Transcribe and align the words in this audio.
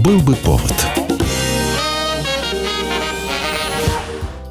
Был 0.00 0.20
бы 0.20 0.36
повод. 0.36 0.72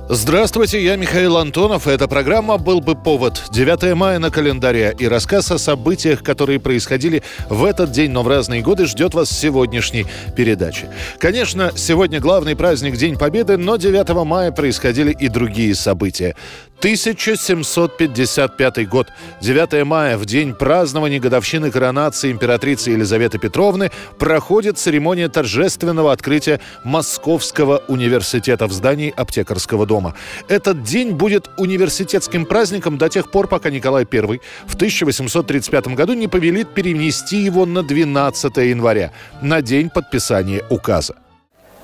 Здравствуйте, 0.09 0.83
я 0.83 0.95
Михаил 0.95 1.37
Антонов, 1.37 1.87
и 1.87 1.91
эта 1.91 2.07
программа 2.07 2.57
«Был 2.57 2.81
бы 2.81 2.95
повод». 2.95 3.43
9 3.51 3.93
мая 3.93 4.19
на 4.19 4.31
календаре 4.31 4.95
и 4.97 5.07
рассказ 5.07 5.51
о 5.51 5.57
событиях, 5.57 6.23
которые 6.23 6.59
происходили 6.59 7.23
в 7.49 7.63
этот 7.65 7.91
день, 7.91 8.11
но 8.11 8.23
в 8.23 8.27
разные 8.27 8.61
годы, 8.61 8.85
ждет 8.85 9.13
вас 9.13 9.29
в 9.29 9.33
сегодняшней 9.33 10.05
передаче. 10.35 10.89
Конечно, 11.19 11.71
сегодня 11.75 12.19
главный 12.19 12.55
праздник 12.55 12.95
День 12.95 13.17
Победы, 13.17 13.57
но 13.57 13.75
9 13.77 14.25
мая 14.25 14.51
происходили 14.51 15.11
и 15.11 15.27
другие 15.27 15.75
события. 15.75 16.35
1755 16.79 18.87
год. 18.87 19.07
9 19.41 19.83
мая, 19.83 20.17
в 20.17 20.25
день 20.25 20.53
празднования 20.53 21.19
годовщины 21.19 21.71
коронации 21.71 22.31
императрицы 22.31 22.91
Елизаветы 22.91 23.39
Петровны, 23.39 23.91
проходит 24.19 24.77
церемония 24.77 25.27
торжественного 25.27 26.11
открытия 26.11 26.59
Московского 26.83 27.81
университета 27.87 28.67
в 28.67 28.71
здании 28.71 29.11
аптекарского 29.15 29.87
дома. 29.87 30.13
Этот 30.47 30.83
день 30.83 31.13
будет 31.13 31.49
университетским 31.57 32.45
праздником 32.45 32.99
до 32.99 33.09
тех 33.09 33.31
пор, 33.31 33.47
пока 33.47 33.71
Николай 33.71 34.05
I 34.11 34.39
в 34.67 34.75
1835 34.75 35.87
году 35.87 36.13
не 36.13 36.27
повелит 36.27 36.75
перенести 36.75 37.37
его 37.37 37.65
на 37.65 37.81
12 37.81 38.55
января, 38.57 39.11
на 39.41 39.63
день 39.63 39.89
подписания 39.89 40.63
указа. 40.69 41.15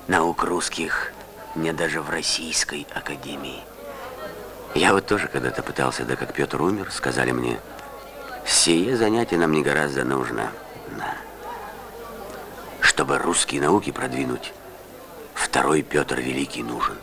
Наук 0.06 0.44
русских 0.44 1.12
нет 1.56 1.76
даже 1.76 2.00
в 2.00 2.10
Российской 2.10 2.86
академии– 2.94 3.58
я 4.74 4.92
вот 4.92 5.06
тоже 5.06 5.28
когда-то 5.28 5.62
пытался, 5.62 6.04
да 6.04 6.16
как 6.16 6.32
Петр 6.32 6.60
умер, 6.60 6.90
сказали 6.90 7.32
мне, 7.32 7.58
сие 8.46 8.96
занятие 8.96 9.38
нам 9.38 9.52
не 9.52 9.62
гораздо 9.62 10.04
нужно. 10.04 10.50
Да. 10.98 11.14
Чтобы 12.80 13.18
русские 13.18 13.60
науки 13.60 13.90
продвинуть, 13.90 14.52
второй 15.34 15.82
Петр 15.82 16.20
Великий 16.20 16.62
нужен. 16.62 16.94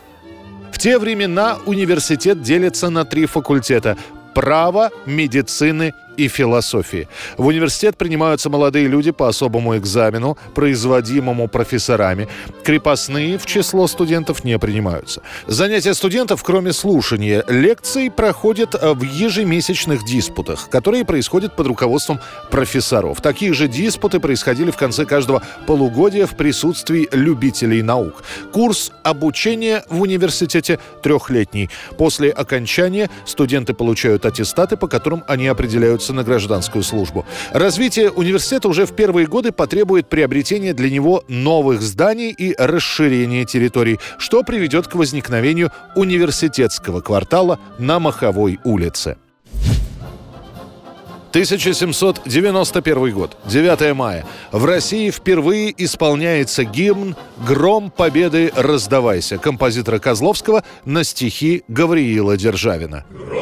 В 0.71 0.77
те 0.77 0.97
времена 0.97 1.57
университет 1.65 2.41
делится 2.41 2.89
на 2.89 3.05
три 3.05 3.25
факультета– 3.25 3.97
право, 4.33 4.91
медицины 5.05 5.93
и 6.21 6.27
философии. 6.27 7.07
В 7.37 7.47
университет 7.47 7.97
принимаются 7.97 8.49
молодые 8.49 8.87
люди 8.87 9.11
по 9.11 9.27
особому 9.27 9.77
экзамену, 9.77 10.37
производимому 10.53 11.47
профессорами. 11.47 12.27
Крепостные 12.63 13.37
в 13.37 13.45
число 13.45 13.87
студентов 13.87 14.43
не 14.43 14.57
принимаются. 14.59 15.21
Занятия 15.47 15.93
студентов, 15.93 16.43
кроме 16.43 16.73
слушания 16.73 17.43
лекций, 17.47 18.11
проходят 18.11 18.75
э, 18.75 18.93
в 18.93 19.01
ежемесячных 19.01 20.05
диспутах, 20.05 20.69
которые 20.69 21.05
происходят 21.05 21.55
под 21.55 21.67
руководством 21.67 22.19
профессоров. 22.51 23.21
Такие 23.21 23.53
же 23.53 23.67
диспуты 23.67 24.19
происходили 24.19 24.71
в 24.71 24.77
конце 24.77 25.05
каждого 25.05 25.41
полугодия 25.65 26.25
в 26.25 26.35
присутствии 26.37 27.09
любителей 27.11 27.81
наук. 27.81 28.23
Курс 28.51 28.91
обучения 29.03 29.83
в 29.89 30.01
университете 30.01 30.79
трехлетний. 31.01 31.69
После 31.97 32.29
окончания 32.29 33.09
студенты 33.25 33.73
получают 33.73 34.25
аттестаты, 34.25 34.77
по 34.77 34.87
которым 34.87 35.23
они 35.27 35.47
определяют 35.47 36.03
устраиваются 36.11 36.13
на 36.13 36.23
гражданскую 36.23 36.83
службу. 36.83 37.25
Развитие 37.51 38.11
университета 38.11 38.67
уже 38.67 38.85
в 38.85 38.93
первые 38.95 39.27
годы 39.27 39.51
потребует 39.51 40.07
приобретения 40.07 40.73
для 40.73 40.89
него 40.89 41.23
новых 41.27 41.81
зданий 41.81 42.31
и 42.31 42.55
расширения 42.57 43.45
территорий, 43.45 43.99
что 44.17 44.43
приведет 44.43 44.87
к 44.87 44.95
возникновению 44.95 45.71
университетского 45.95 47.01
квартала 47.01 47.59
на 47.79 47.99
Маховой 47.99 48.59
улице. 48.63 49.17
1791 51.31 53.13
год, 53.13 53.37
9 53.45 53.95
мая. 53.95 54.25
В 54.51 54.65
России 54.65 55.09
впервые 55.11 55.73
исполняется 55.77 56.65
гимн 56.65 57.15
«Гром 57.47 57.89
победы 57.89 58.51
раздавайся» 58.53 59.37
композитора 59.37 59.99
Козловского 59.99 60.65
на 60.83 61.05
стихи 61.05 61.63
Гавриила 61.69 62.35
Державина. 62.35 63.05
Гром 63.09 63.40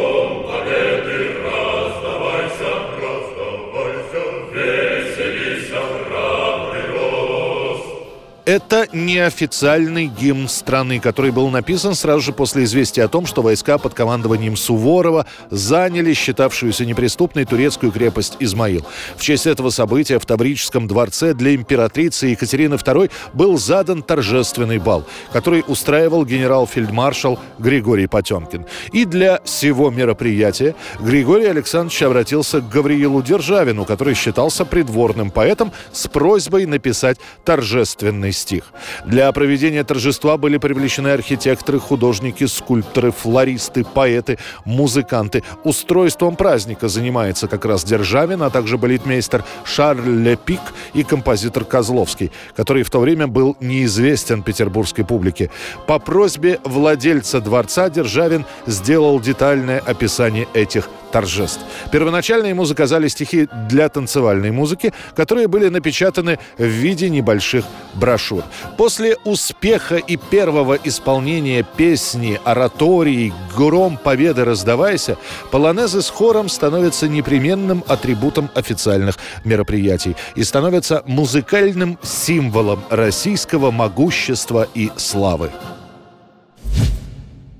Это 8.49 8.87
неофициальный 8.93 10.07
гимн 10.07 10.47
страны, 10.49 10.99
который 10.99 11.29
был 11.29 11.51
написан 11.51 11.93
сразу 11.93 12.21
же 12.21 12.33
после 12.33 12.63
известия 12.63 13.05
о 13.05 13.07
том, 13.07 13.27
что 13.27 13.43
войска 13.43 13.77
под 13.77 13.93
командованием 13.93 14.57
Суворова 14.57 15.27
заняли 15.51 16.15
считавшуюся 16.15 16.83
неприступной 16.87 17.45
турецкую 17.45 17.91
крепость 17.91 18.37
Измаил. 18.39 18.83
В 19.17 19.21
честь 19.21 19.45
этого 19.45 19.69
события 19.69 20.17
в 20.17 20.25
Таврическом 20.25 20.87
дворце 20.87 21.35
для 21.35 21.53
императрицы 21.53 22.25
Екатерины 22.25 22.73
II 22.73 23.11
был 23.33 23.59
задан 23.59 24.01
торжественный 24.01 24.79
бал, 24.79 25.05
который 25.31 25.63
устраивал 25.67 26.25
генерал-фельдмаршал 26.25 27.37
Григорий 27.59 28.07
Потемкин. 28.07 28.65
И 28.91 29.05
для 29.05 29.41
всего 29.43 29.91
мероприятия 29.91 30.73
Григорий 30.99 31.45
Александрович 31.45 32.01
обратился 32.01 32.61
к 32.61 32.69
Гавриилу 32.69 33.21
Державину, 33.21 33.85
который 33.85 34.15
считался 34.15 34.65
придворным 34.65 35.29
поэтом, 35.29 35.71
с 35.91 36.07
просьбой 36.07 36.65
написать 36.65 37.19
торжественный 37.45 38.33
стих. 38.39 38.63
Для 39.05 39.31
проведения 39.31 39.83
торжества 39.83 40.37
были 40.37 40.57
привлечены 40.57 41.09
архитекторы, 41.09 41.79
художники, 41.79 42.45
скульпторы, 42.45 43.11
флористы, 43.11 43.83
поэты, 43.83 44.37
музыканты. 44.65 45.43
Устройством 45.63 46.35
праздника 46.35 46.87
занимается 46.87 47.47
как 47.47 47.65
раз 47.65 47.83
Державин, 47.83 48.41
а 48.41 48.49
также 48.49 48.77
балетмейстер 48.77 49.43
Шарль 49.63 50.23
Лепик 50.23 50.61
и 50.93 51.03
композитор 51.03 51.65
Козловский, 51.65 52.31
который 52.55 52.83
в 52.83 52.89
то 52.89 52.99
время 52.99 53.27
был 53.27 53.55
неизвестен 53.59 54.43
петербургской 54.43 55.05
публике. 55.05 55.51
По 55.87 55.99
просьбе 55.99 56.59
владельца 56.63 57.41
дворца 57.41 57.89
Державин 57.89 58.45
сделал 58.65 59.19
детальное 59.19 59.79
описание 59.79 60.47
этих 60.53 60.89
торжеств. 61.11 61.61
Первоначально 61.91 62.47
ему 62.47 62.65
заказали 62.65 63.07
стихи 63.07 63.47
для 63.67 63.89
танцевальной 63.89 64.51
музыки, 64.51 64.93
которые 65.15 65.47
были 65.47 65.69
напечатаны 65.69 66.37
в 66.57 66.63
виде 66.63 67.09
небольших 67.09 67.65
брошюр. 67.95 68.28
После 68.77 69.17
успеха 69.23 69.97
и 69.97 70.17
первого 70.17 70.77
исполнения 70.83 71.65
песни 71.77 72.39
оратории 72.43 73.33
«Гром 73.55 73.97
победы 73.97 74.45
раздавайся», 74.45 75.17
полонезы 75.51 76.01
с 76.01 76.09
хором 76.09 76.49
становятся 76.49 77.07
непременным 77.07 77.83
атрибутом 77.87 78.49
официальных 78.55 79.17
мероприятий 79.43 80.15
и 80.35 80.43
становятся 80.43 81.03
музыкальным 81.05 81.97
символом 82.03 82.83
российского 82.89 83.71
могущества 83.71 84.67
и 84.73 84.91
славы. 84.97 85.51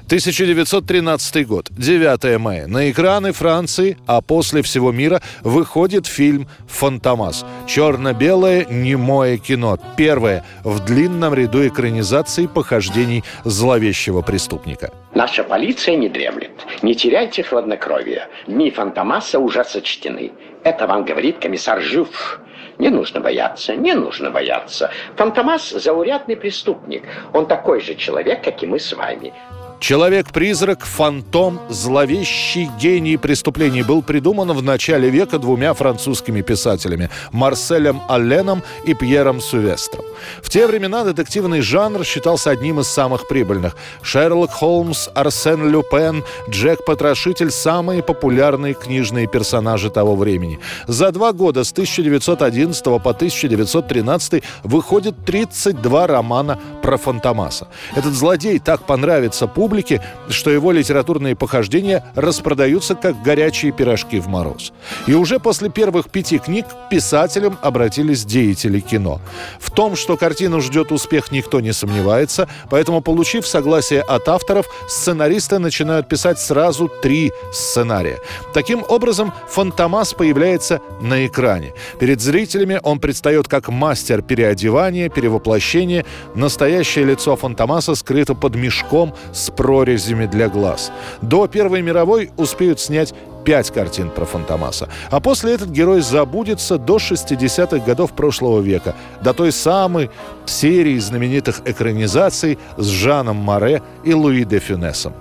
1913 0.10 1.48
год, 1.48 1.68
9 1.70 2.40
мая. 2.40 2.66
На 2.66 2.90
экраны 2.90 3.32
Франции, 3.32 3.96
а 4.08 4.22
после 4.22 4.64
всего 4.64 4.92
мира 4.92 5.22
выходит 5.44 6.08
фильм 6.08 6.48
«Фантомас». 6.68 7.46
Черно-белое 7.68 8.66
немое 8.66 9.38
кино. 9.38 9.78
Первое 9.98 10.44
в 10.64 10.84
длинном 10.84 11.36
ряду 11.36 11.68
экранизаций 11.68 12.48
похождений 12.48 13.24
зловещего 13.46 14.24
преступника. 14.24 14.92
Наша 15.14 15.44
полиция 15.44 15.96
не 15.96 16.10
дремлет. 16.10 16.66
Не 16.82 16.96
теряйте 16.96 17.44
хладнокровие. 17.44 18.30
Дни 18.48 18.72
Фантомаса 18.72 19.38
уже 19.38 19.64
сочтены. 19.64 20.32
Это 20.64 20.88
вам 20.88 21.06
говорит 21.06 21.38
комиссар 21.38 21.82
Жюф. 21.82 22.40
Не 22.80 22.90
нужно 22.90 23.20
бояться, 23.20 23.76
не 23.76 23.94
нужно 23.94 24.32
бояться. 24.32 24.90
Фантомас– 25.18 25.70
заурядный 25.72 26.36
преступник. 26.36 27.04
Он 27.32 27.46
такой 27.46 27.80
же 27.80 27.94
человек, 27.94 28.44
как 28.44 28.64
и 28.64 28.66
мы 28.66 28.80
с 28.80 28.92
вами. 28.94 29.34
Человек-призрак, 29.80 30.86
фантом, 30.86 31.62
зловещий 31.70 32.70
гений 32.80 33.16
преступлений 33.16 33.82
был 33.82 34.02
придуман 34.02 34.52
в 34.52 34.62
начале 34.62 35.10
века 35.10 35.40
двумя 35.40 35.74
французскими 35.74 36.42
писателями 36.42 37.10
Марселем 37.32 38.02
Алленом 38.10 38.62
и 38.86 38.94
Пьером 38.94 39.40
Сувестром. 39.40 40.04
В 40.44 40.50
те 40.50 40.68
времена 40.68 41.06
детективный 41.06 41.62
жанр 41.62 42.04
считался 42.04 42.50
одним 42.52 42.82
из 42.82 42.88
самых 42.88 43.30
прибыльных. 43.30 43.78
Шерлок 44.02 44.52
Холмс, 44.52 45.08
Арсен 45.16 45.70
Люпен, 45.72 46.26
Джек 46.50 46.84
Потрошитель– 46.84 47.50
самые 47.52 48.04
популярные 48.04 48.74
книжные 48.74 49.28
персонажи 49.28 49.90
того 49.90 50.18
времени. 50.18 50.60
За 50.88 51.12
два 51.12 51.32
года 51.32 51.64
с 51.64 51.72
1911 51.72 52.84
по 52.84 53.12
1913 53.12 54.44
выходит 54.64 55.16
32 55.26 56.08
романа 56.08 56.60
про 56.82 56.98
Фантомаса. 56.98 57.70
Этот 57.96 58.14
злодей 58.14 58.60
так 58.60 58.86
понравится 58.86 59.48
публике, 59.48 59.69
публики, 59.70 60.02
что 60.30 60.50
его 60.50 60.72
литературные 60.72 61.36
похождения 61.36 62.04
распродаются 62.16 62.96
как 62.96 63.22
горячие 63.22 63.72
пирожки 63.72 64.20
в 64.20 64.28
мороз. 64.28 64.74
И 65.06 65.14
уже 65.14 65.38
после 65.40 65.70
первых 65.70 66.10
пяти 66.10 66.40
книг 66.40 66.66
к 66.68 66.90
писателям 66.90 67.60
обратились 67.62 68.26
деятели 68.26 68.80
кино. 68.80 69.22
В 69.60 69.70
том, 69.70 69.96
что 69.96 70.18
картину 70.18 70.60
ждет 70.60 70.92
успех, 70.92 71.32
никто 71.32 71.62
не 71.62 71.72
сомневается, 71.72 72.50
поэтому, 72.72 73.02
получив 73.02 73.46
согласие 73.46 74.02
от 74.02 74.28
авторов, 74.28 74.66
сценаристы 74.88 75.60
начинают 75.60 76.10
писать 76.10 76.40
сразу 76.40 76.90
три 77.04 77.32
сценария. 77.54 78.18
Таким 78.56 78.84
образом, 78.90 79.32
Фантомас 79.50 80.14
появляется 80.14 80.82
на 81.00 81.28
экране. 81.28 81.74
Перед 82.00 82.22
зрителями 82.22 82.80
он 82.82 83.00
предстает 83.00 83.48
как 83.48 83.70
мастер 83.70 84.24
переодевания, 84.24 85.10
перевоплощения. 85.10 86.06
Настоящее 86.34 87.06
лицо 87.06 87.36
Фантомаса 87.36 87.94
скрыто 87.94 88.34
под 88.34 88.56
мешком 88.56 89.14
с 89.32 89.52
прорезями 89.60 90.26
для 90.26 90.48
глаз. 90.48 90.90
До 91.22 91.46
Первой 91.48 91.82
мировой 91.82 92.30
успеют 92.38 92.80
снять 92.80 93.14
пять 93.44 93.72
картин 93.72 94.10
про 94.10 94.24
Фантомаса. 94.24 94.88
А 95.12 95.20
после 95.20 95.54
этот 95.54 95.70
герой 95.70 96.00
забудется 96.00 96.78
до 96.78 96.96
60-х 96.96 97.86
годов 97.86 98.16
прошлого 98.16 98.62
века, 98.62 98.96
до 99.22 99.34
той 99.34 99.52
самой 99.52 100.10
серии 100.46 100.98
знаменитых 100.98 101.62
экранизаций 101.66 102.58
с 102.78 102.86
Жаном 102.86 103.36
Море 103.36 103.82
и 104.06 104.14
Луи 104.14 104.46
де 104.46 104.60
Фюнесом. 104.60 105.14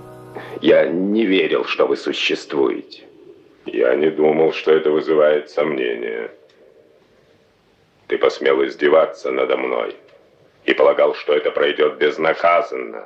Я 0.61 0.87
не 0.87 1.25
верил, 1.25 1.65
что 1.65 1.85
вы 1.85 1.97
существуете. 1.97 3.03
Я 3.65 3.93
не 3.95 4.09
думал, 4.09 4.53
что 4.53 4.71
это 4.71 4.89
вызывает 4.89 5.49
сомнения. 5.49 6.31
Ты 8.07 8.17
посмел 8.17 8.63
издеваться 8.65 9.31
надо 9.31 9.57
мной 9.57 9.95
и 10.63 10.73
полагал, 10.73 11.13
что 11.13 11.33
это 11.33 11.51
пройдет 11.51 11.97
безнаказанно. 11.97 13.03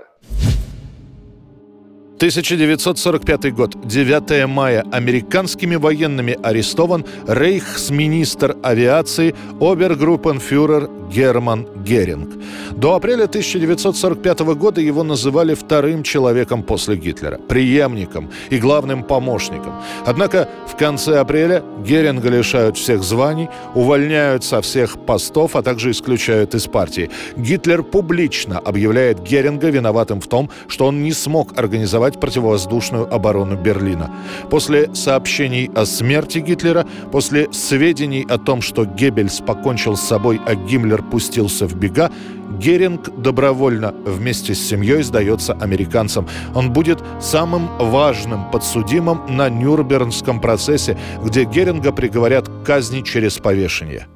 1945 2.24 3.54
год, 3.54 3.75
9 3.86 4.48
мая. 4.48 4.86
Американскими 4.94 5.75
военными 5.75 6.38
арестован 6.42 7.04
рейхсминистр 7.28 8.56
авиации 8.64 9.36
обергруппенфюрер 9.60 11.03
Герман 11.13 11.68
Геринг. 11.86 12.30
До 12.71 12.95
апреля 12.95 13.25
1945 13.25 14.39
года 14.56 14.81
его 14.81 15.04
называли 15.04 15.54
вторым 15.54 16.04
человеком 16.04 16.63
после 16.63 16.95
Гитлера, 16.95 17.38
преемником 17.38 18.30
и 18.50 18.57
главным 18.57 19.04
помощником. 19.04 19.74
Однако 20.06 20.50
в 20.68 20.75
конце 20.75 21.19
апреля 21.19 21.63
Геринга 21.86 22.30
лишают 22.30 22.77
всех 22.77 23.04
званий, 23.04 23.50
увольняют 23.75 24.44
со 24.44 24.62
всех 24.62 25.06
постов, 25.06 25.56
а 25.56 25.62
также 25.62 25.92
исключают 25.92 26.56
из 26.56 26.65
партии. 26.65 27.12
Гитлер 27.38 27.83
публично 27.83 28.57
объявляет 28.57 29.21
Геринга 29.21 29.69
виноватым 29.69 30.19
в 30.19 30.27
том, 30.27 30.50
что 30.68 30.88
он 30.88 31.04
не 31.04 31.12
смог 31.12 31.57
организовать 31.57 32.19
противовоздушную 32.19 33.13
оборону 33.13 33.56
Берлина. 33.56 34.09
После 34.50 34.94
сообщений 34.95 35.69
о 35.75 35.86
смерти 35.86 36.39
Гитлера, 36.39 36.88
после 37.12 37.51
сведений 37.51 38.25
о 38.27 38.38
том, 38.38 38.62
что 38.62 38.86
Геббельс 38.86 39.42
покончил 39.42 39.95
с 39.95 40.01
собой, 40.01 40.42
а 40.48 40.56
Гиммлер 40.56 41.03
пустился 41.12 41.68
в 41.68 41.76
бега, 41.76 42.12
Геринг 42.60 43.10
добровольно 43.22 43.94
вместе 44.06 44.54
с 44.54 44.62
семьей 44.62 45.04
сдается 45.04 45.54
американцам. 45.54 46.28
Он 46.54 46.72
будет 46.72 47.00
самым 47.20 47.70
важным 47.78 48.50
подсудимым 48.52 49.22
на 49.28 49.50
Нюрнбергском 49.50 50.40
процессе, 50.40 50.98
где 51.24 51.46
Геринга 51.46 51.92
приговорят 51.92 52.48
к 52.48 52.64
казни 52.64 53.02
через 53.02 53.38
повешение. 53.38 54.08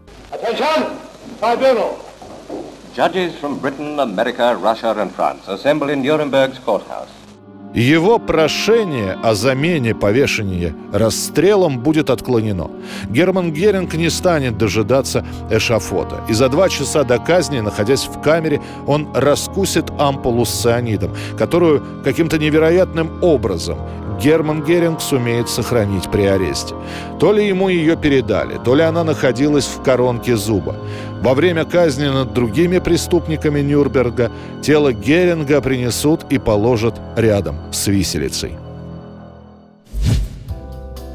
Judges 2.97 3.35
from 3.39 3.59
Britain, 3.61 3.99
America, 3.99 4.57
Russia 4.59 4.91
and 4.97 5.11
France 5.11 5.47
assemble 5.47 5.89
in 5.91 6.01
Nuremberg's 6.01 6.57
courthouse. 6.57 7.26
Его 7.73 8.17
прошение 8.17 9.17
о 9.23 9.35
замене 9.35 9.93
повешения 9.93 10.73
расстрелом 10.91 11.79
будет 11.79 12.09
отклонено. 12.09 12.71
Герман 13.09 13.51
Геринг 13.51 13.93
не 13.93 14.09
станет 14.09 14.57
дожидаться 14.57 15.25
эшафота. 15.51 16.21
И 16.29 16.33
за 16.33 16.49
два 16.49 16.69
часа 16.69 17.03
до 17.03 17.19
казни, 17.19 17.59
находясь 17.59 18.05
в 18.05 18.21
камере, 18.21 18.61
он 18.87 19.09
раскусит 19.13 19.91
ампулу 19.99 20.45
с 20.45 20.49
цианидом, 20.49 21.11
которую 21.37 21.83
каким-то 22.03 22.37
невероятным 22.37 23.11
образом 23.21 23.77
Герман 24.19 24.63
Геринг 24.63 25.01
сумеет 25.01 25.49
сохранить 25.49 26.09
при 26.11 26.23
аресте. 26.23 26.75
То 27.19 27.33
ли 27.33 27.47
ему 27.47 27.69
ее 27.69 27.95
передали, 27.95 28.59
то 28.63 28.75
ли 28.75 28.83
она 28.83 29.03
находилась 29.03 29.65
в 29.65 29.83
коронке 29.83 30.35
зуба. 30.35 30.75
Во 31.21 31.33
время 31.33 31.65
казни 31.65 32.07
над 32.07 32.33
другими 32.33 32.79
преступниками 32.79 33.61
Нюрнберга 33.61 34.31
тело 34.61 34.93
Геринга 34.93 35.61
принесут 35.61 36.25
и 36.29 36.37
положат 36.37 36.95
рядом 37.15 37.55
с 37.71 37.87
виселицей. 37.87 38.57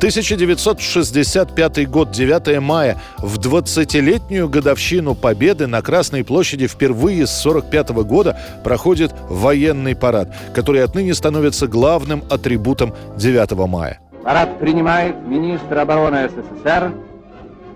1965 0.03 1.89
год, 1.89 2.11
9 2.11 2.61
мая, 2.61 2.99
в 3.19 3.39
20-летнюю 3.39 4.49
годовщину 4.49 5.15
Победы 5.15 5.69
на 5.69 5.81
Красной 5.81 6.25
площади 6.25 6.67
впервые 6.67 7.29
с 7.29 7.31
45 7.43 7.91
года 8.05 8.37
проходит 8.65 9.15
военный 9.29 9.95
парад, 9.95 10.35
который 10.57 10.83
отныне 10.83 11.15
становится 11.15 11.69
главным 11.69 12.25
атрибутом 12.29 12.97
9 13.17 13.53
мая. 13.69 14.01
Парад 14.25 14.59
принимает 14.59 15.15
министр 15.25 15.79
обороны 15.79 16.29
СССР, 16.31 16.93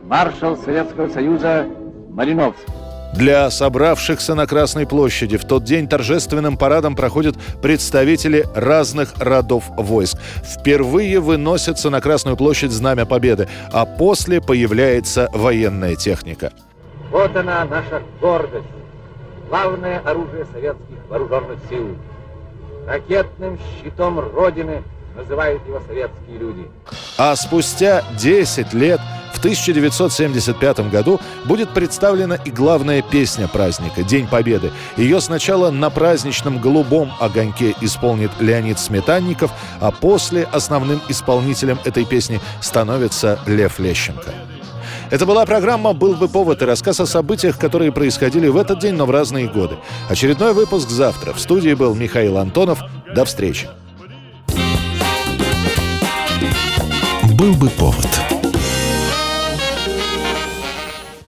маршал 0.03 0.57
Советского 0.57 1.09
Союза 1.09 1.67
Малиновский. 2.11 2.86
Для 3.15 3.51
собравшихся 3.51 4.35
на 4.35 4.47
Красной 4.47 4.87
площади 4.87 5.37
в 5.37 5.45
тот 5.45 5.65
день 5.65 5.89
торжественным 5.89 6.57
парадом 6.57 6.95
проходят 6.95 7.37
представители 7.63 8.45
разных 8.55 9.15
родов 9.19 9.65
войск. 9.77 10.19
Впервые 10.45 11.21
выносятся 11.21 11.89
на 11.91 12.01
Красную 12.01 12.37
площадь 12.37 12.73
Знамя 12.73 13.07
Победы, 13.07 13.49
а 13.73 13.87
после 13.87 14.41
появляется 14.41 15.31
военная 15.33 15.97
техника. 15.97 16.53
Вот 17.11 17.35
она, 17.37 17.65
наша 17.65 18.03
гордость, 18.21 18.67
главное 19.49 20.01
оружие 20.01 20.47
советских 20.53 20.97
вооруженных 21.09 21.59
сил. 21.71 21.97
Ракетным 22.87 23.59
щитом 23.83 24.21
Родины 24.21 24.83
называют 25.17 25.67
его 25.67 25.81
советские 25.87 26.39
люди. 26.39 26.69
А 27.19 27.35
спустя 27.37 28.05
10 28.19 28.73
лет 28.75 29.01
в 29.33 29.39
1975 29.39 30.91
году 30.91 31.21
будет 31.45 31.71
представлена 31.71 32.37
и 32.37 32.51
главная 32.51 33.03
песня 33.03 33.49
праздника 33.49 34.03
«День 34.03 34.27
Победы». 34.27 34.73
Ее 34.97 35.21
сначала 35.21 35.71
на 35.71 35.91
праздничном 35.91 36.59
голубом 36.59 37.13
огоньке 37.21 37.75
исполнит 37.83 38.31
Леонид 38.41 38.79
Сметанников, 38.79 39.51
а 39.81 39.91
после 39.91 40.45
основным 40.45 41.01
исполнителем 41.09 41.79
этой 41.85 42.07
песни 42.07 42.41
становится 42.61 43.39
Лев 43.47 43.79
Лещенко. 43.79 44.33
Это 45.11 45.25
была 45.27 45.45
программа 45.47 45.93
«Был 45.93 46.15
бы 46.15 46.29
повод» 46.29 46.63
и 46.63 46.65
рассказ 46.65 46.99
о 47.01 47.07
событиях, 47.07 47.59
которые 47.59 47.93
происходили 47.93 48.49
в 48.49 48.57
этот 48.57 48.81
день, 48.81 48.95
но 48.95 49.07
в 49.07 49.11
разные 49.11 49.47
годы. 49.47 49.77
Очередной 50.09 50.53
выпуск 50.53 50.89
завтра. 50.89 51.33
В 51.33 51.39
студии 51.39 51.75
был 51.75 51.95
Михаил 51.95 52.39
Антонов. 52.39 52.81
До 53.15 53.25
встречи. 53.25 53.69
«Был 57.37 57.53
бы 57.53 57.69
повод» 57.69 58.36